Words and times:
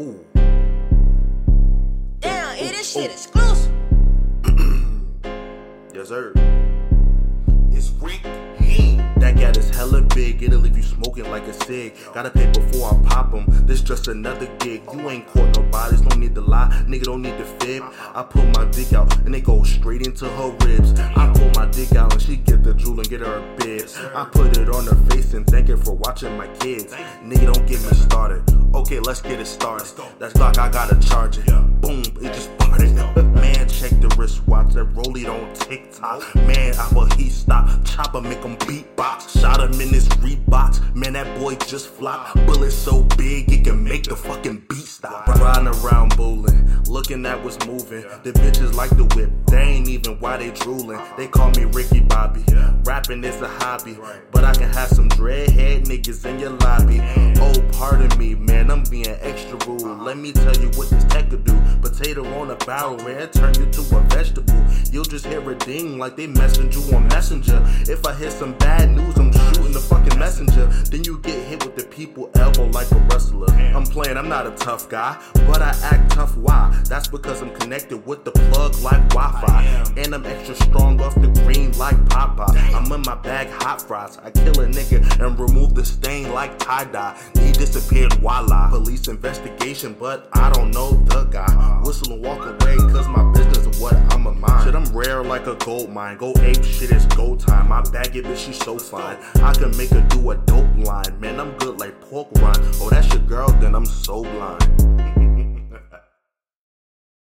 Ooh. 0.00 0.24
Damn, 2.20 2.56
it 2.56 2.72
is 2.74 2.88
shit 2.88 3.10
exclusive. 3.10 3.72
Yes, 5.94 6.08
sir. 6.10 6.32
It's 7.72 7.90
Rick. 8.00 8.22
That 9.18 9.36
gat 9.36 9.56
is 9.56 9.68
hella 9.70 10.02
big, 10.02 10.44
it'll 10.44 10.60
leave 10.60 10.76
you 10.76 10.82
smoking 10.84 11.28
like 11.28 11.42
a 11.48 11.52
cig. 11.64 11.94
Gotta 12.14 12.30
pay 12.30 12.46
before 12.52 12.94
I 12.94 13.08
pop 13.08 13.34
'em. 13.34 13.46
This 13.66 13.80
just 13.80 14.06
another 14.06 14.46
gig. 14.60 14.82
You 14.92 15.10
ain't 15.10 15.26
caught 15.26 15.56
no 15.56 15.64
bodies, 15.64 16.02
no 16.02 16.14
need 16.16 16.36
to 16.36 16.40
lie. 16.40 16.68
Nigga 16.86 17.02
don't 17.04 17.22
need 17.22 17.36
to 17.38 17.44
fib. 17.44 17.82
I 18.14 18.22
pull 18.22 18.44
my 18.54 18.66
dick 18.66 18.92
out 18.92 19.12
and 19.26 19.34
it 19.34 19.42
goes 19.42 19.68
straight 19.70 20.06
into 20.06 20.26
her 20.26 20.56
ribs. 20.64 20.92
I 21.00 21.32
pull 21.34 21.50
my 21.56 21.66
dick 21.72 21.96
out 21.96 22.12
and 22.12 22.22
she 22.22 22.36
get 22.36 22.62
the 22.62 22.74
jewel 22.74 23.00
and 23.00 23.10
get 23.10 23.20
her 23.20 23.38
a 23.38 23.56
bib. 23.56 23.88
I 24.14 24.24
put 24.24 24.56
it 24.56 24.68
on 24.68 24.86
her 24.86 24.96
face 25.10 25.34
and 25.34 25.44
thank 25.48 25.66
her 25.66 25.76
for 25.76 25.96
watching 25.96 26.36
my 26.36 26.46
kids. 26.58 26.92
Nigga, 27.24 27.52
don't 27.52 27.66
get 27.66 27.82
me 27.82 27.92
started. 27.94 28.37
Let's 29.08 29.22
get 29.22 29.40
it 29.40 29.46
started. 29.46 29.86
That's 30.18 30.34
Glock, 30.34 30.58
I 30.58 30.68
gotta 30.68 30.94
charge 31.00 31.38
it. 31.38 31.46
Boom, 31.80 32.02
it 32.20 32.34
just 32.34 32.54
parted. 32.58 32.94
Man, 32.94 33.66
check 33.66 33.88
the 34.02 34.14
wristwatch. 34.18 34.74
That 34.74 34.92
rollie 34.92 35.24
don't 35.24 35.54
TikTok. 35.56 36.34
Man, 36.34 36.74
I 36.74 36.92
will 36.92 37.06
he 37.16 37.30
stop. 37.30 37.70
Chopper 37.86 38.20
make 38.20 38.42
him 38.42 38.58
beatbox. 38.58 39.40
Shot 39.40 39.60
him 39.60 39.80
in 39.80 39.88
his 39.88 40.06
Reeboks. 40.20 40.94
Man, 40.94 41.14
that 41.14 41.38
boy 41.38 41.54
just 41.54 41.88
flop. 41.88 42.34
Bullet 42.44 42.70
so 42.70 43.02
big 43.16 43.50
it 43.50 43.64
can 43.64 43.82
make 43.82 44.04
the 44.04 44.14
fucking 44.14 44.66
beat 44.68 44.84
stop. 44.84 45.26
Riding 45.26 45.68
around 45.68 46.14
bowling, 46.14 46.82
looking 46.82 47.24
at 47.24 47.42
what's 47.42 47.66
moving. 47.66 48.02
The 48.24 48.32
bitches 48.32 48.74
like 48.74 48.90
the 48.90 49.04
whip. 49.16 49.30
They 49.46 49.62
ain't 49.62 49.88
even 49.88 50.20
why 50.20 50.36
they 50.36 50.50
drooling. 50.50 51.00
They 51.16 51.28
call 51.28 51.50
me 51.52 51.64
Ricky 51.64 52.00
Bobby. 52.00 52.44
Rapping 53.08 53.24
is 53.24 53.40
a 53.40 53.48
hobby, 53.48 53.96
but 54.32 54.44
I 54.44 54.52
can 54.52 54.68
have 54.70 54.88
some 54.88 55.08
dreadhead 55.08 55.86
niggas 55.86 56.26
in 56.26 56.38
your 56.38 56.50
lobby. 56.50 57.00
Oh, 57.40 57.54
pardon 57.72 58.16
me, 58.18 58.34
man, 58.34 58.70
I'm 58.70 58.82
being 58.84 59.08
extra 59.08 59.56
rude. 59.66 60.02
Let 60.02 60.18
me 60.18 60.32
tell 60.32 60.54
you 60.56 60.68
what 60.76 60.90
this 60.90 61.04
tech 61.04 61.30
could 61.30 61.44
do. 61.44 61.58
Potato 61.80 62.22
on 62.38 62.50
a 62.50 62.56
barrel, 62.56 62.98
man, 62.98 63.30
turn 63.30 63.54
you 63.54 63.64
to 63.64 63.96
a 63.96 64.00
vegetable. 64.10 64.62
You'll 64.92 65.04
just 65.04 65.24
hear 65.24 65.50
a 65.50 65.54
ding 65.54 65.98
like 65.98 66.16
they 66.16 66.26
messaging 66.26 66.74
you 66.74 66.96
on 66.96 67.08
Messenger. 67.08 67.62
If 67.90 68.04
I 68.04 68.14
hear 68.14 68.30
some 68.30 68.52
bad 68.58 68.90
news, 68.90 69.16
I'm 69.16 69.32
shooting 69.32 69.47
like 72.78 72.92
a 72.92 72.98
wrestler. 73.10 73.50
I'm 73.74 73.82
playing, 73.82 74.16
I'm 74.16 74.28
not 74.28 74.46
a 74.46 74.52
tough 74.52 74.88
guy, 74.88 75.20
but 75.48 75.60
I 75.60 75.76
act 75.82 76.12
tough. 76.12 76.36
Why? 76.36 76.70
That's 76.84 77.08
because 77.08 77.42
I'm 77.42 77.52
connected 77.56 78.06
with 78.06 78.24
the 78.24 78.30
plug 78.30 78.78
like 78.82 79.02
Wi-Fi, 79.08 79.94
and 79.96 80.14
I'm 80.14 80.24
extra 80.24 80.54
strong 80.54 81.00
off 81.00 81.14
the 81.16 81.26
green 81.42 81.76
like 81.76 81.96
Popeye. 82.04 82.54
I'm 82.74 82.90
in 82.92 83.02
my 83.04 83.16
bag 83.16 83.48
hot 83.50 83.82
fries. 83.82 84.16
I 84.18 84.30
kill 84.30 84.60
a 84.60 84.66
nigga 84.66 84.98
and 85.20 85.36
remove 85.38 85.74
the 85.74 85.84
stain 85.84 86.32
like 86.32 86.56
tie 86.60 86.84
dye. 86.84 87.18
He 87.34 87.50
disappeared, 87.50 88.12
voila. 88.14 88.70
Police 88.70 89.08
investigation, 89.08 89.96
but 89.98 90.28
I 90.34 90.50
don't 90.52 90.70
know 90.70 90.92
the 90.92 91.24
guy. 91.24 91.80
Whistle 91.84 92.12
and 92.12 92.24
walk 92.24 92.46
away, 92.46 92.76
cause 92.76 93.08
my 93.08 93.24
business 93.32 93.66
is 93.66 93.80
what 93.80 93.94
I'm 94.12 94.26
a 94.26 94.34
mind. 94.34 94.64
Shit, 94.64 94.76
I'm 94.76 94.96
rare 94.96 95.24
like 95.24 95.48
a 95.48 95.56
gold 95.56 95.90
mine. 95.90 96.16
Go 96.16 96.32
ape 96.42 96.62
shit, 96.62 96.92
it's 96.92 97.06
go 97.06 97.34
time. 97.34 97.70
My 97.70 97.82
bag 97.90 98.14
it, 98.14 98.24
bitch, 98.24 98.46
she 98.46 98.52
so 98.52 98.78
fine. 98.78 99.16
I 99.42 99.52
can 99.54 99.76
make 99.76 99.90
her 99.90 100.02
do 100.10 100.30
a 100.30 100.36
dope 100.36 100.76
line. 100.86 100.97